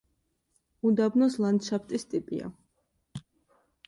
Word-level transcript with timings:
უდაბნოს 0.89 1.35
ლანდშაფტის 1.45 2.05
ტიპია. 2.13 2.49